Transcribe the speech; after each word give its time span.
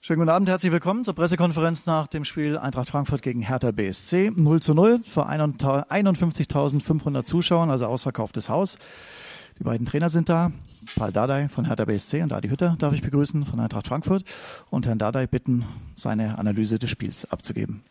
Schönen 0.00 0.20
guten 0.20 0.30
Abend, 0.30 0.48
herzlich 0.48 0.70
willkommen 0.70 1.02
zur 1.02 1.14
Pressekonferenz 1.14 1.86
nach 1.86 2.06
dem 2.06 2.24
Spiel 2.24 2.56
Eintracht 2.56 2.88
Frankfurt 2.88 3.20
gegen 3.20 3.42
Hertha 3.42 3.72
BSC. 3.72 4.30
0 4.30 4.62
zu 4.62 4.72
0 4.72 5.00
vor 5.00 5.28
51.500 5.28 7.24
Zuschauern, 7.24 7.68
also 7.68 7.86
ausverkauftes 7.86 8.48
Haus. 8.48 8.78
Die 9.58 9.64
beiden 9.64 9.86
Trainer 9.86 10.08
sind 10.08 10.28
da. 10.28 10.52
Paul 10.94 11.10
Dardai 11.10 11.48
von 11.48 11.64
Hertha 11.64 11.84
BSC 11.84 12.22
und 12.22 12.32
Adi 12.32 12.48
Hütter 12.48 12.76
darf 12.78 12.94
ich 12.94 13.02
begrüßen 13.02 13.44
von 13.44 13.58
Eintracht 13.58 13.88
Frankfurt 13.88 14.22
und 14.70 14.86
Herrn 14.86 15.00
Dardai 15.00 15.26
bitten, 15.26 15.66
seine 15.96 16.38
Analyse 16.38 16.78
des 16.78 16.90
Spiels 16.90 17.28
abzugeben. 17.30 17.82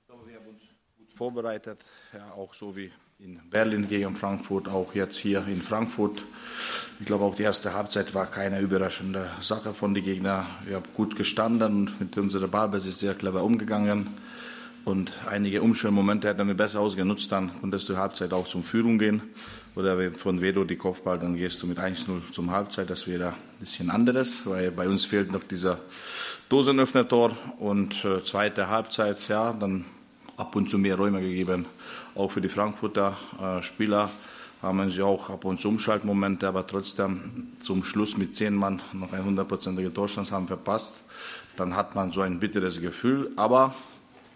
Ich 0.00 0.06
glaube, 0.06 0.26
wir 0.26 0.36
haben 0.36 0.46
uns 0.46 0.62
gut 0.96 1.12
vorbereitet, 1.12 1.84
ja, 2.14 2.32
auch 2.32 2.54
so 2.54 2.74
wie 2.74 2.90
in 3.22 3.38
Berlin 3.50 3.86
gegen 3.86 4.16
Frankfurt, 4.16 4.66
auch 4.68 4.94
jetzt 4.94 5.18
hier 5.18 5.44
in 5.46 5.60
Frankfurt. 5.60 6.22
Ich 7.00 7.06
glaube, 7.06 7.24
auch 7.24 7.34
die 7.34 7.42
erste 7.42 7.74
Halbzeit 7.74 8.14
war 8.14 8.26
keine 8.26 8.60
überraschende 8.60 9.28
Sache 9.42 9.74
von 9.74 9.92
den 9.92 10.04
Gegnern. 10.04 10.46
Wir 10.64 10.76
haben 10.76 10.86
gut 10.94 11.16
gestanden 11.16 11.88
und 11.88 12.00
mit 12.00 12.16
unserem 12.16 12.50
Ballbesitz 12.50 13.00
sehr 13.00 13.14
clever 13.14 13.42
umgegangen. 13.44 14.06
Und 14.86 15.12
einige 15.28 15.60
Umstellmomente 15.60 16.28
hätten 16.28 16.46
wir 16.46 16.54
besser 16.54 16.80
ausgenutzt, 16.80 17.30
dann 17.30 17.50
konntest 17.60 17.90
du 17.90 17.98
Halbzeit 17.98 18.32
auch 18.32 18.48
zum 18.48 18.62
Führung 18.62 18.98
gehen. 18.98 19.20
Oder 19.76 20.12
von 20.12 20.40
Vedo 20.40 20.64
die 20.64 20.76
Kopfball, 20.76 21.18
dann 21.18 21.36
gehst 21.36 21.62
du 21.62 21.66
mit 21.66 21.78
1-0 21.78 22.30
zum 22.30 22.50
Halbzeit. 22.50 22.88
Das 22.88 23.06
wäre 23.06 23.28
ein 23.28 23.34
bisschen 23.58 23.90
anderes, 23.90 24.46
weil 24.46 24.70
bei 24.70 24.88
uns 24.88 25.04
fehlt 25.04 25.30
noch 25.30 25.44
dieser 25.44 25.78
Dosenöffner-Tor. 26.48 27.36
Und 27.58 28.02
äh, 28.02 28.24
zweite 28.24 28.68
Halbzeit, 28.68 29.28
ja, 29.28 29.52
dann 29.52 29.84
ab 30.40 30.56
und 30.56 30.70
zu 30.70 30.78
mehr 30.78 30.96
Räume 30.96 31.20
gegeben. 31.20 31.66
Auch 32.14 32.30
für 32.32 32.40
die 32.40 32.48
Frankfurter 32.48 33.16
äh, 33.40 33.62
Spieler 33.62 34.10
haben 34.62 34.90
sie 34.90 35.02
auch 35.02 35.30
ab 35.30 35.44
und 35.44 35.60
zu 35.60 35.68
Umschaltmomente, 35.68 36.48
aber 36.48 36.66
trotzdem 36.66 37.52
zum 37.62 37.84
Schluss 37.84 38.16
mit 38.16 38.34
zehn 38.34 38.54
Mann 38.54 38.80
noch 38.92 39.12
ein 39.12 39.24
hundertprozentiger 39.24 39.92
Torstand 39.92 40.30
haben 40.32 40.46
verpasst. 40.46 40.96
Dann 41.56 41.76
hat 41.76 41.94
man 41.94 42.12
so 42.12 42.20
ein 42.22 42.40
bitteres 42.40 42.80
Gefühl. 42.80 43.30
Aber 43.36 43.74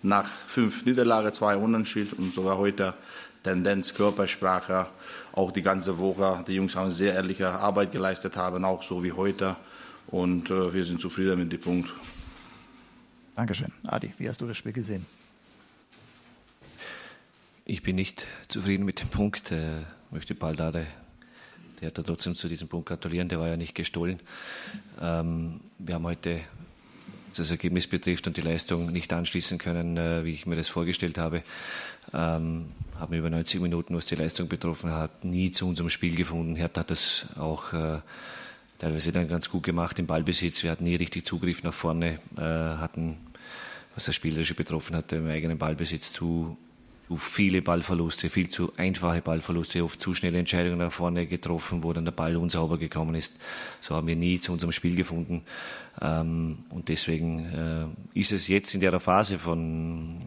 nach 0.03 0.27
fünf 0.27 0.85
Niederlagen, 0.85 1.33
zwei 1.33 1.57
Unentschieden 1.57 2.19
und 2.19 2.35
sogar 2.35 2.59
heute 2.59 2.95
Tendenz, 3.43 3.95
Körpersprache, 3.95 4.87
auch 5.33 5.53
die 5.53 5.63
ganze 5.63 5.99
Woche. 5.99 6.45
Die 6.47 6.55
Jungs 6.55 6.77
haben 6.77 6.91
sehr 6.91 7.15
ehrliche 7.15 7.49
Arbeit 7.49 7.93
geleistet, 7.93 8.37
haben 8.37 8.65
auch 8.65 8.83
so 8.83 9.03
wie 9.03 9.13
heute. 9.13 9.57
Und 10.07 10.51
äh, 10.51 10.73
wir 10.73 10.85
sind 10.85 11.01
zufrieden 11.01 11.39
mit 11.39 11.53
dem 11.53 11.61
Punkt. 11.61 11.93
Dankeschön. 13.35 13.73
Adi, 13.87 14.15
wie 14.19 14.29
hast 14.29 14.41
du 14.41 14.47
das 14.47 14.57
Spiel 14.57 14.73
gesehen? 14.73 15.07
Ich 17.67 17.83
bin 17.83 17.97
nicht 17.97 18.27
zufrieden 18.49 18.85
mit 18.85 19.01
dem 19.01 19.09
Punkt. 19.09 19.51
Äh, 19.51 19.81
möchte 20.11 20.35
Baldade, 20.35 20.87
der 21.81 21.89
hat 21.89 21.97
da 21.97 22.03
trotzdem 22.03 22.35
zu 22.35 22.47
diesem 22.47 22.69
Punkt 22.69 22.87
gratulieren, 22.87 23.31
der 23.31 23.41
war 23.41 23.49
ja 23.49 23.57
nicht 23.57 23.75
gestohlen. 23.75 24.21
Ähm, 25.01 25.61
wir 25.79 25.95
haben 25.95 26.05
heute, 26.05 26.41
was 27.31 27.39
das 27.39 27.51
Ergebnis 27.51 27.87
betrifft 27.87 28.27
und 28.27 28.37
die 28.37 28.43
Leistung 28.43 28.93
nicht 28.93 29.11
anschließen 29.15 29.57
können, 29.57 29.97
äh, 29.97 30.27
wie 30.27 30.33
ich 30.33 30.45
mir 30.45 30.57
das 30.57 30.69
vorgestellt 30.69 31.17
habe. 31.17 31.43
Ähm, 32.13 32.67
haben 33.01 33.15
über 33.15 33.31
90 33.31 33.63
Minuten, 33.63 33.97
was 33.97 34.05
die 34.05 34.17
Leistung 34.17 34.47
betroffen 34.47 34.91
hat, 34.91 35.25
nie 35.25 35.51
zu 35.51 35.67
unserem 35.67 35.89
Spiel 35.89 36.17
gefunden. 36.17 36.57
Hertha 36.57 36.81
hat 36.81 36.91
das 36.91 37.29
auch 37.39 37.73
äh, 37.73 38.01
teilweise 38.79 39.11
dann 39.11 39.27
ganz 39.27 39.49
gut 39.49 39.63
gemacht 39.63 39.99
im 39.99 40.07
Ballbesitz. 40.07 40.65
Wir 40.65 40.71
hatten 40.71 40.85
nie 40.85 40.97
richtig 40.97 41.25
Zugriff 41.25 41.63
nach 41.63 41.73
vorne, 41.73 42.19
äh, 42.37 42.43
hatten, 42.43 43.17
was 43.95 44.05
das 44.05 44.15
Spielerische 44.15 44.55
betroffen 44.55 44.95
hatte, 44.95 45.17
im 45.17 45.29
eigenen 45.29 45.57
Ballbesitz 45.57 46.13
zu 46.13 46.59
zu 46.59 46.59
viele 47.17 47.63
Ballverluste, 47.63 48.31
viel 48.31 48.49
zu 48.49 48.73
einfache 48.77 49.21
Ballverluste, 49.21 49.85
oft 49.85 50.01
zu 50.01 50.15
schnelle 50.15 50.39
Entscheidungen 50.39 50.79
nach 50.79 50.93
vorne 50.93 51.27
getroffen, 51.27 51.83
wo 51.83 51.93
dann 51.93 52.05
der 52.05 52.13
Ball 52.13 52.37
unsauber 52.37 52.79
gekommen 52.79 53.15
ist. 53.15 53.37
So 53.81 53.95
haben 53.95 54.07
wir 54.07 54.17
nie 54.17 54.41
zu 54.41 54.53
unserem 54.53 54.73
Spiel 54.73 54.97
gefunden. 54.97 55.43
Ähm, 56.01 56.59
und 56.71 56.89
deswegen 56.89 57.95
äh, 58.15 58.19
ist 58.19 58.33
es 58.33 58.49
jetzt 58.49 58.75
in 58.75 58.81
der 58.81 58.99
Phase 59.01 59.39
von, 59.39 60.19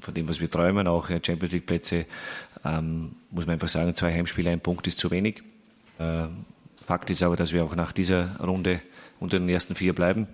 von 0.00 0.14
dem, 0.14 0.28
was 0.28 0.40
wir 0.40 0.50
träumen, 0.50 0.88
auch 0.88 1.08
Champions 1.08 1.52
League 1.52 1.66
Plätze, 1.66 2.06
ähm, 2.64 3.12
muss 3.30 3.46
man 3.46 3.54
einfach 3.54 3.68
sagen, 3.68 3.94
zwei 3.94 4.12
Heimspiele, 4.12 4.50
ein 4.50 4.60
Punkt 4.60 4.86
ist 4.86 4.98
zu 4.98 5.10
wenig. 5.10 5.42
Äh, 5.98 6.26
Fakt 6.86 7.10
ist 7.10 7.22
aber, 7.22 7.36
dass 7.36 7.52
wir 7.52 7.64
auch 7.64 7.74
nach 7.74 7.92
dieser 7.92 8.36
Runde 8.38 8.80
unter 9.18 9.38
den 9.38 9.48
ersten 9.48 9.74
vier 9.74 9.92
bleiben. 9.92 10.28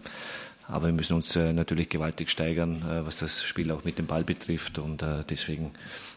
Aber 0.73 0.87
wir 0.87 0.95
müssen 0.95 1.15
uns 1.15 1.37
äh, 1.37 1.53
natürlich 1.53 1.91
gewaltig 1.91 2.31
steigern, 2.31 2.83
äh, 2.83 3.05
was 3.05 3.19
das 3.19 3.45
Spiel 3.45 3.71
auch 3.71 3.85
mit 3.85 3.99
dem 3.99 4.07
Ball 4.07 4.25
betrifft. 4.25 4.79
Und 4.79 5.03
äh, 5.03 5.23
deswegen 5.29 5.71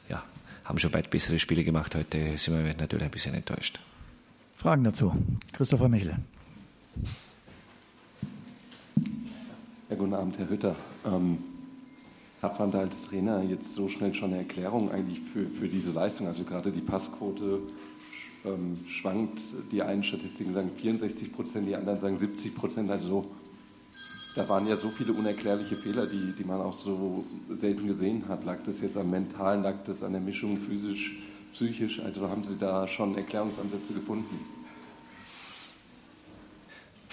ja, 0.07 0.23
haben 0.63 0.79
schon 0.79 0.93
weit 0.93 1.09
bessere 1.09 1.39
Spiele 1.39 1.65
gemacht. 1.65 1.93
Heute 1.93 2.37
sind 2.37 2.55
wir 2.55 2.73
natürlich 2.73 3.03
ein 3.03 3.11
bisschen 3.11 3.35
enttäuscht. 3.35 3.81
Fragen 4.55 4.85
dazu. 4.85 5.13
Christopher 5.51 5.89
Michel. 5.89 6.15
Ja, 9.89 9.95
guten 9.97 10.13
Abend, 10.13 10.37
Herr 10.37 10.49
Hütter. 10.49 10.75
Ähm, 11.05 11.37
hat 12.41 12.57
man 12.57 12.71
da 12.71 12.79
als 12.79 13.09
Trainer 13.09 13.43
jetzt 13.43 13.73
so 13.73 13.89
schnell 13.89 14.13
schon 14.13 14.29
eine 14.29 14.37
Erklärung 14.43 14.89
eigentlich 14.89 15.19
für, 15.19 15.49
für 15.49 15.67
diese 15.67 15.91
Leistung? 15.91 16.27
Also 16.27 16.45
gerade 16.45 16.71
die 16.71 16.79
Passquote 16.79 17.59
ähm, 18.45 18.77
schwankt. 18.87 19.41
Die 19.73 19.81
einen 19.81 20.05
Statistiken 20.05 20.53
sagen 20.53 20.71
64 20.73 21.33
Prozent, 21.33 21.67
die 21.67 21.75
anderen 21.75 21.99
sagen 21.99 22.17
70 22.17 22.55
Prozent. 22.55 22.89
Also 22.89 23.29
da 24.35 24.47
waren 24.49 24.67
ja 24.67 24.75
so 24.75 24.89
viele 24.89 25.13
unerklärliche 25.13 25.77
Fehler, 25.77 26.05
die, 26.05 26.33
die 26.37 26.43
man 26.43 26.59
auch 26.59 26.73
so 26.73 27.23
selten 27.49 27.87
gesehen 27.87 28.25
hat. 28.27 28.43
Lag 28.43 28.57
das 28.65 28.81
jetzt 28.81 28.97
am 28.97 29.09
Mentalen, 29.09 29.63
lag 29.63 29.75
das 29.85 30.03
an 30.03 30.11
der 30.11 30.21
Mischung 30.21 30.57
physisch, 30.57 31.17
psychisch? 31.53 32.01
Also 32.01 32.29
haben 32.29 32.43
Sie 32.43 32.57
da 32.59 32.85
schon 32.87 33.17
Erklärungsansätze 33.17 33.93
gefunden? 33.93 34.39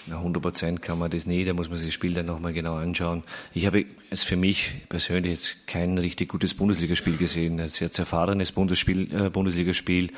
Na, 0.06 0.16
100 0.16 0.42
Prozent 0.42 0.82
kann 0.82 0.98
man 0.98 1.12
das 1.12 1.26
nie, 1.26 1.44
da 1.44 1.52
muss 1.52 1.68
man 1.68 1.78
sich 1.78 1.88
das 1.88 1.94
Spiel 1.94 2.12
dann 2.12 2.26
nochmal 2.26 2.52
genau 2.52 2.74
anschauen. 2.74 3.22
Ich 3.54 3.66
habe 3.66 3.84
es 4.10 4.24
für 4.24 4.34
mich 4.34 4.72
persönlich 4.88 5.32
jetzt 5.32 5.66
kein 5.68 5.96
richtig 5.96 6.28
gutes 6.28 6.54
Bundesligaspiel 6.54 7.16
gesehen, 7.16 7.60
ein 7.60 7.68
sehr 7.68 7.92
zerfahrenes 7.92 8.50
äh, 8.50 9.30
Bundesligaspiel. 9.30 10.10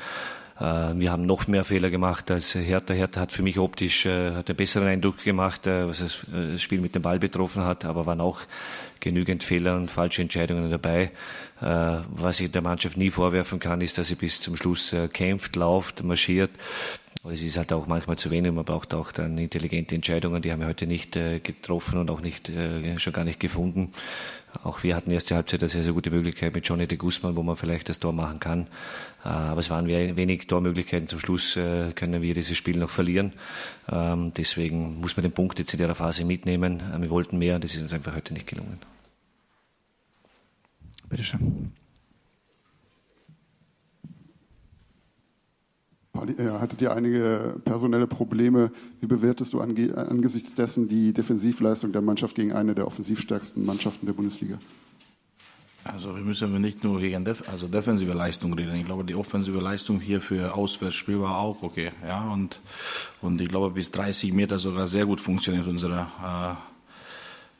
Äh, 0.59 0.93
wir 0.95 1.11
haben 1.11 1.25
noch 1.25 1.47
mehr 1.47 1.65
Fehler 1.65 1.89
gemacht 1.89 2.31
als 2.31 2.55
Hertha. 2.55 2.93
Hertha 2.93 3.21
hat 3.21 3.31
für 3.31 3.43
mich 3.43 3.59
optisch 3.59 4.05
äh, 4.05 4.31
hat 4.31 4.49
einen 4.49 4.57
besseren 4.57 4.87
Eindruck 4.87 5.23
gemacht, 5.23 5.67
äh, 5.67 5.87
was 5.87 5.99
das 5.99 6.61
Spiel 6.61 6.79
mit 6.79 6.95
dem 6.95 7.01
Ball 7.01 7.19
betroffen 7.19 7.63
hat, 7.65 7.85
aber 7.85 8.05
waren 8.05 8.21
auch 8.21 8.41
genügend 8.99 9.43
Fehler 9.43 9.75
und 9.75 9.91
falsche 9.91 10.21
Entscheidungen 10.21 10.71
dabei. 10.71 11.11
Was 11.59 12.39
ich 12.39 12.51
der 12.51 12.61
Mannschaft 12.61 12.97
nie 12.97 13.09
vorwerfen 13.09 13.59
kann, 13.59 13.79
ist, 13.81 13.97
dass 13.97 14.07
sie 14.07 14.15
bis 14.15 14.41
zum 14.41 14.57
Schluss 14.57 14.95
kämpft, 15.13 15.55
lauft, 15.55 16.03
marschiert. 16.03 16.49
Aber 17.25 17.33
es 17.33 17.41
ist 17.41 17.57
halt 17.57 17.73
auch 17.73 17.87
manchmal 17.87 18.19
zu 18.19 18.29
wenig. 18.29 18.51
Man 18.51 18.65
braucht 18.65 18.93
auch 18.93 19.11
dann 19.11 19.39
intelligente 19.39 19.95
Entscheidungen. 19.95 20.43
Die 20.43 20.51
haben 20.51 20.59
wir 20.59 20.67
heute 20.67 20.85
nicht 20.85 21.15
äh, 21.15 21.39
getroffen 21.39 21.97
und 21.97 22.11
auch 22.11 22.21
nicht, 22.21 22.49
äh, 22.49 22.99
schon 22.99 23.13
gar 23.13 23.25
nicht 23.25 23.39
gefunden. 23.39 23.93
Auch 24.63 24.83
wir 24.83 24.95
hatten 24.95 25.09
erste 25.09 25.33
Halbzeit 25.33 25.61
eine 25.61 25.69
sehr, 25.69 25.81
sehr 25.81 25.93
gute 25.93 26.11
Möglichkeit 26.11 26.53
mit 26.53 26.67
Johnny 26.67 26.85
de 26.85 26.99
Guzman, 26.99 27.35
wo 27.35 27.41
man 27.41 27.55
vielleicht 27.55 27.89
das 27.89 27.99
Tor 27.99 28.13
machen 28.13 28.39
kann. 28.39 28.67
Äh, 29.23 29.29
aber 29.29 29.59
es 29.59 29.71
waren 29.71 29.87
wenig 29.87 30.45
Tormöglichkeiten. 30.45 31.07
Zum 31.07 31.17
Schluss 31.17 31.55
können 31.55 32.21
wir 32.21 32.35
dieses 32.35 32.55
Spiel 32.55 32.77
noch 32.77 32.91
verlieren. 32.91 33.33
Ähm, 33.91 34.31
deswegen 34.37 34.99
muss 35.01 35.17
man 35.17 35.23
den 35.23 35.31
Punkt 35.31 35.57
jetzt 35.57 35.73
in 35.73 35.79
der 35.79 35.95
Phase 35.95 36.25
mitnehmen. 36.25 36.83
Wir 36.99 37.09
wollten 37.09 37.39
mehr 37.39 37.57
das 37.57 37.73
ist 37.73 37.81
uns 37.81 37.93
einfach 37.93 38.15
heute 38.15 38.35
nicht 38.35 38.45
gelungen. 38.45 38.77
Bitte 41.09 41.23
hattet 46.15 46.81
ihr 46.81 46.91
einige 46.93 47.55
personelle 47.63 48.07
Probleme. 48.07 48.71
Wie 49.01 49.07
bewertest 49.07 49.53
du 49.53 49.61
angesichts 49.61 50.55
dessen 50.55 50.87
die 50.87 51.13
Defensivleistung 51.13 51.91
der 51.91 52.01
Mannschaft 52.01 52.35
gegen 52.35 52.53
eine 52.53 52.75
der 52.75 52.87
offensivstärksten 52.87 53.65
Mannschaften 53.65 54.05
der 54.05 54.13
Bundesliga? 54.13 54.57
Also 55.83 56.15
wir 56.15 56.23
müssen 56.23 56.59
nicht 56.61 56.83
nur 56.83 56.99
gegen 56.99 57.23
Def 57.23 57.47
also 57.47 57.67
defensive 57.67 58.13
Leistung 58.13 58.53
reden. 58.53 58.75
Ich 58.75 58.85
glaube, 58.85 59.03
die 59.03 59.13
offensive 59.13 59.59
Leistung 59.59 59.99
hier 59.99 60.19
für 60.19 60.55
Auswärtsspiel 60.55 61.19
war 61.19 61.37
auch 61.37 61.61
okay. 61.61 61.91
Ja, 62.03 62.27
und, 62.31 62.59
und 63.21 63.39
ich 63.39 63.49
glaube, 63.49 63.69
bis 63.69 63.91
30 63.91 64.33
Meter 64.33 64.57
sogar 64.57 64.87
sehr 64.87 65.05
gut 65.05 65.19
funktioniert 65.19 65.67
unsere 65.67 66.07
äh, 66.23 66.55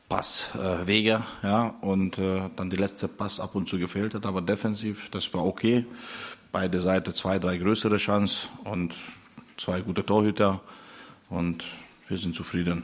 Passwege. 0.08 1.22
Äh, 1.42 1.46
ja, 1.46 1.74
und 1.82 2.18
äh, 2.18 2.50
dann 2.56 2.68
die 2.68 2.76
letzte 2.76 3.06
Pass 3.06 3.38
ab 3.38 3.54
und 3.54 3.68
zu 3.68 3.78
gefehlt 3.78 4.14
hat, 4.14 4.26
aber 4.26 4.42
defensiv, 4.42 5.08
das 5.12 5.32
war 5.32 5.46
okay 5.46 5.84
beide 6.56 6.80
Seiten 6.80 7.12
zwei, 7.12 7.38
drei 7.38 7.58
größere 7.58 7.98
Chancen 7.98 8.48
und 8.64 8.94
zwei 9.58 9.82
gute 9.82 10.06
Torhüter 10.06 10.62
und 11.28 11.64
wir 12.08 12.16
sind 12.16 12.34
zufrieden. 12.34 12.82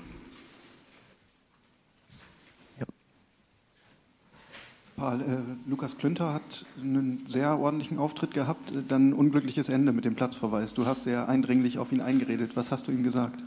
Ja. 2.79 2.85
Paul, 4.95 5.23
äh, 5.23 5.71
Lukas 5.71 5.97
Klünter 5.97 6.35
hat 6.35 6.67
einen 6.79 7.25
sehr 7.27 7.59
ordentlichen 7.59 7.99
Auftritt 7.99 8.35
gehabt, 8.35 8.75
dann 8.89 9.09
ein 9.09 9.13
unglückliches 9.15 9.71
Ende 9.71 9.93
mit 9.93 10.05
dem 10.05 10.17
Platzverweis. 10.17 10.75
Du 10.75 10.85
hast 10.85 11.05
sehr 11.05 11.31
eindringlich 11.31 11.79
auf 11.79 11.93
ihn 11.93 12.03
eingeredet. 12.03 12.55
Was 12.57 12.73
hast 12.73 12.89
du 12.89 12.93
ihm 12.93 13.03
gesagt? 13.03 13.43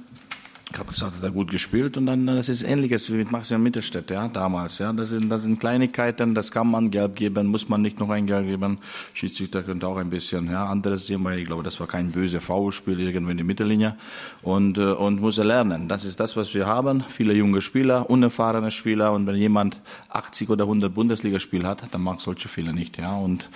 Habe 0.80 0.92
gesagt, 0.92 1.18
hat 1.18 1.24
er 1.24 1.32
gut 1.32 1.52
gespielt 1.52 1.98
und 1.98 2.06
dann 2.06 2.26
das 2.28 2.50
ist 2.50 2.64
ähnliches 2.64 3.12
wie 3.12 3.18
mit 3.18 3.32
Maximilian 3.32 3.64
Mittelstädt, 3.64 4.12
ja, 4.12 4.28
damals, 4.28 4.78
ja, 4.80 4.92
das 4.94 5.10
sind 5.10 5.30
das 5.30 5.44
sind 5.44 5.60
Kleinigkeiten, 5.60 6.36
das 6.36 6.52
kann 6.52 6.70
man 6.70 6.92
gelb 6.92 7.16
geben, 7.16 7.48
muss 7.48 7.70
man 7.70 7.82
nicht 7.82 8.00
noch 8.00 8.10
ein 8.10 8.28
Gelb 8.28 8.48
geben. 8.48 8.80
Schiedsrichter 9.14 9.64
könnte 9.64 9.88
auch 9.88 9.98
ein 9.98 10.10
bisschen, 10.10 10.50
ja, 10.52 10.66
anderes 10.66 11.08
sehen, 11.08 11.24
weil 11.24 11.40
ich 11.40 11.46
glaube, 11.46 11.64
das 11.64 11.80
war 11.80 11.88
kein 11.88 12.12
böse 12.12 12.40
Foulspiel 12.40 13.00
irgendwo 13.00 13.32
in 13.32 13.38
die 13.38 13.44
Mittellinie 13.44 13.96
und 14.42 14.78
äh, 14.78 14.92
und 14.92 15.22
muss 15.22 15.38
er 15.38 15.46
lernen. 15.46 15.88
Das 15.88 16.06
ist 16.06 16.20
das, 16.20 16.36
was 16.36 16.54
wir 16.54 16.66
haben. 16.66 17.04
Viele 17.10 17.34
junge 17.34 17.62
Spieler, 17.62 18.10
unerfahrene 18.10 18.72
Spieler 18.72 19.14
und 19.14 19.28
wenn 19.28 19.36
jemand 19.36 19.78
80 20.10 20.50
oder 20.50 20.64
100 20.64 20.94
Bundesligaspiele 20.94 21.68
hat, 21.68 21.84
dann 21.92 22.02
mag 22.02 22.22
solche 22.22 22.48
Fehler 22.48 22.74
nicht, 22.74 22.98
ja. 22.98 23.16
Und 23.16 23.50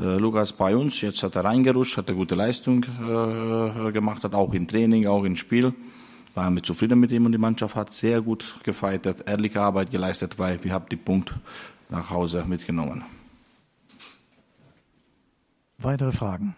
äh, 0.00 0.16
Lukas 0.16 0.52
bei 0.52 0.76
uns, 0.76 1.00
jetzt 1.00 1.22
hat 1.22 1.36
er 1.36 1.44
reingerutscht, 1.44 1.96
hat 1.96 2.08
er 2.08 2.14
gute 2.14 2.34
Leistung 2.34 2.84
äh, 2.84 3.92
gemacht, 3.92 4.24
hat 4.24 4.34
auch 4.34 4.52
im 4.52 4.66
Training, 4.66 5.06
auch 5.06 5.24
im 5.24 5.36
Spiel 5.36 5.72
war 6.36 6.50
mit 6.50 6.66
zufrieden 6.66 7.00
mit 7.00 7.10
ihm 7.12 7.24
und 7.24 7.32
die 7.32 7.38
Mannschaft 7.38 7.74
hat 7.74 7.92
sehr 7.92 8.20
gut 8.20 8.56
gefeitet, 8.62 9.24
ehrliche 9.26 9.60
Arbeit 9.62 9.90
geleistet, 9.90 10.38
weil 10.38 10.62
wir 10.62 10.72
haben 10.72 10.86
die 10.90 10.96
Punkt 10.96 11.32
nach 11.88 12.10
Hause 12.10 12.44
mitgenommen. 12.46 13.04
Weitere 15.78 16.12
Fragen? 16.12 16.54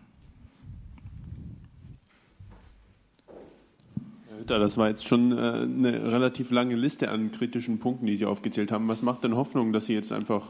Das 4.47 4.77
war 4.79 4.89
jetzt 4.89 5.07
schon 5.07 5.33
äh, 5.33 5.41
eine 5.63 6.11
relativ 6.11 6.51
lange 6.51 6.75
Liste 6.75 7.11
an 7.11 7.31
kritischen 7.31 7.79
Punkten, 7.79 8.07
die 8.07 8.17
Sie 8.17 8.25
aufgezählt 8.25 8.73
haben. 8.73 8.89
Was 8.89 9.03
macht 9.03 9.25
denn 9.25 9.37
Hoffnung, 9.37 9.73
dass 9.73 9.87
Sie 9.87 9.95
jetzt 9.95 10.11
einfach 10.11 10.47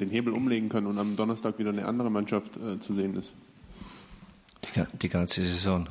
den 0.00 0.10
Hebel 0.10 0.32
umlegen 0.34 0.68
können 0.68 0.86
und 0.86 0.98
am 0.98 1.16
Donnerstag 1.16 1.58
wieder 1.58 1.70
eine 1.70 1.86
andere 1.86 2.10
Mannschaft 2.10 2.56
äh, 2.58 2.78
zu 2.78 2.94
sehen 2.94 3.16
ist? 3.16 3.32
Die 5.00 5.08
ganze 5.08 5.40
Saison 5.42 5.88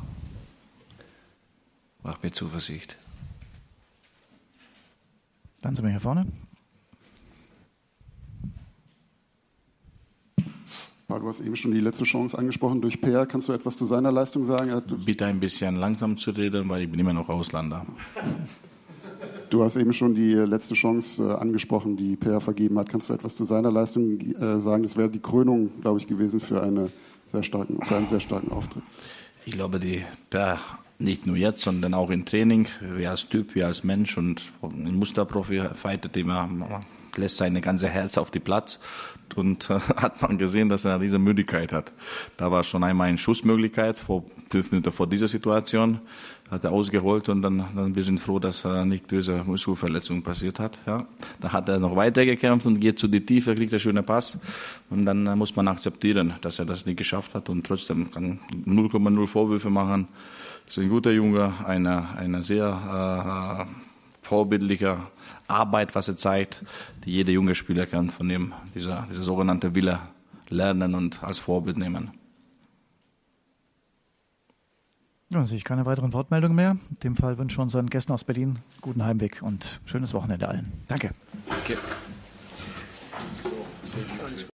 macht 2.08 2.24
mir 2.24 2.32
Zuversicht. 2.32 2.98
Dann 5.62 5.76
sind 5.76 5.86
wir 5.86 5.92
hier 5.92 6.00
vorne. 6.00 6.26
Du 11.10 11.28
hast 11.28 11.40
eben 11.42 11.56
schon 11.56 11.72
die 11.72 11.80
letzte 11.80 12.04
Chance 12.04 12.38
angesprochen 12.38 12.82
durch 12.82 13.02
Peer. 13.02 13.26
Kannst 13.26 13.50
du 13.50 13.54
etwas 13.54 13.78
zu 13.78 13.86
seiner 13.86 14.12
Leistung 14.12 14.46
sagen? 14.46 14.82
Bitte 15.06 15.26
ein 15.26 15.40
bisschen 15.40 15.76
langsam 15.76 16.18
zu 16.18 16.32
reden, 16.32 16.70
weil 16.70 16.84
ich 16.84 16.92
bin 16.92 17.00
immer 17.00 17.14
noch 17.14 17.30
Ausländer. 17.30 17.86
Du 19.50 19.64
hast 19.64 19.78
eben 19.78 19.94
schon 19.94 20.14
die 20.14 20.34
letzte 20.34 20.74
Chance 20.74 21.24
äh, 21.24 21.32
angesprochen, 21.36 21.96
die 21.96 22.18
Peer 22.18 22.42
vergeben 22.42 22.78
hat. 22.78 22.90
Kannst 22.90 23.08
du 23.08 23.14
etwas 23.14 23.38
zu 23.38 23.46
seiner 23.46 23.72
Leistung 23.72 24.20
äh, 24.20 24.60
sagen? 24.60 24.84
Das 24.84 24.98
wäre 24.98 25.10
die 25.10 25.22
Krönung, 25.22 25.70
glaube 25.80 26.00
ich, 26.00 26.06
gewesen 26.06 26.42
für, 26.42 26.62
eine 26.62 26.90
sehr 27.32 27.44
starken, 27.44 27.82
für 27.82 27.96
einen 27.96 28.08
sehr 28.08 28.20
starken 28.20 28.52
Auftritt. 28.52 28.84
Ich 29.46 29.54
glaube, 29.54 29.80
die 29.80 30.04
Per 30.30 30.60
nicht 31.00 31.28
nur 31.28 31.38
jetzt, 31.38 31.62
sondern 31.62 31.94
auch 31.94 32.10
im 32.10 32.26
Training, 32.26 32.68
wie 32.96 33.08
als 33.08 33.28
Typ, 33.30 33.56
wie 33.56 33.64
als 33.64 33.84
Mensch 33.84 34.18
und 34.18 34.52
ein 34.62 34.96
Musterprofi 34.96 35.62
fightet 35.76 36.18
immer, 36.18 36.50
lässt 37.18 37.38
seine 37.38 37.62
ganze 37.62 37.88
Herz 37.88 38.18
auf 38.18 38.32
die 38.32 38.40
Platz 38.40 38.80
und 39.36 39.70
äh, 39.70 39.80
hat 39.98 40.22
man 40.22 40.38
gesehen, 40.38 40.70
dass 40.70 40.86
er 40.86 41.00
diese 41.00 41.20
Müdigkeit 41.20 41.72
hat. 41.72 41.92
Da 42.38 42.52
war 42.52 42.64
schon 42.64 42.84
einmal 42.84 43.10
eine 43.10 43.18
Schussmöglichkeit 43.18 43.98
vor 43.98 44.24
fünf 44.50 44.72
Minuten 44.72 44.92
vor 44.92 45.08
dieser 45.08 45.28
Situation, 45.28 46.00
hat 46.50 46.64
er 46.64 46.72
ausgeholt 46.72 47.28
und 47.28 47.42
dann, 47.42 47.66
dann 47.76 47.96
wir 47.96 48.04
sind 48.04 48.20
froh, 48.20 48.40
dass 48.40 48.64
er 48.64 48.86
nicht 48.86 49.08
böse 49.08 49.44
Muskelverletzung 49.46 50.24
passiert 50.24 50.60
hat. 50.60 50.80
Ja. 50.86 51.06
Da 51.42 51.52
hat 51.52 51.68
er 51.68 51.80
noch 51.80 51.96
weiter 51.96 52.26
gekämpft 52.26 52.66
und 52.66 52.80
geht 52.80 53.00
zu 53.00 53.08
die 53.08 53.26
Tiefe, 53.26 53.54
kriegt 53.56 53.74
einen 53.74 53.80
schönen 53.80 54.06
Pass 54.06 54.40
und 54.90 55.06
dann 55.06 55.24
muss 55.38 55.56
man 55.56 55.68
akzeptieren, 55.68 56.36
dass 56.42 56.60
er 56.60 56.66
das 56.66 56.86
nicht 56.86 56.98
geschafft 56.98 57.36
hat 57.36 57.50
und 57.50 57.66
trotzdem 57.66 58.12
kann 58.12 58.40
0,0 58.66 59.28
Vorwürfe 59.28 59.70
machen 59.70 60.08
ist 60.68 60.78
ein 60.78 60.90
guter 60.90 61.12
Junge, 61.12 61.54
eine, 61.66 62.10
eine 62.18 62.44
sehr 62.44 63.68
äh, 63.68 63.88
vorbildliche 64.22 64.98
Arbeit, 65.48 65.96
was 65.96 66.08
er 66.08 66.18
zeigt, 66.18 66.64
die 67.06 67.12
jeder 67.12 67.32
junge 67.32 67.56
Spieler 67.56 67.86
kann 67.86 68.10
von 68.10 68.30
ihm, 68.30 68.54
dieser, 68.76 69.08
dieser 69.10 69.24
sogenannte 69.24 69.76
Wille 69.76 70.00
lernen 70.50 70.96
und 70.96 71.24
als 71.24 71.40
Vorbild 71.40 71.78
nehmen. 71.78 72.12
Ja, 75.30 75.46
sehe 75.46 75.58
ich 75.58 75.66
keine 75.66 75.86
weiteren 75.86 76.14
Wortmeldungen 76.14 76.56
mehr. 76.56 76.78
In 76.90 77.00
dem 77.04 77.16
Fall 77.18 77.38
wünschen 77.38 77.58
wir 77.58 77.64
unseren 77.64 77.90
Gästen 77.90 78.14
aus 78.14 78.24
Berlin 78.24 78.60
guten 78.80 79.04
Heimweg 79.04 79.42
und 79.42 79.82
schönes 79.86 80.14
Wochenende 80.14 80.48
allen. 80.48 80.72
Danke. 80.88 81.12
Danke. 81.50 81.78